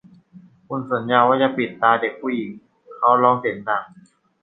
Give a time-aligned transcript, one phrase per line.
[0.67, 2.49] คุณสัญญาว่าจะปิดตาเด็กผู้หญิง
[2.95, 3.83] เขาร้องเสียงดัง